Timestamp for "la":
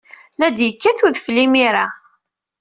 0.39-0.47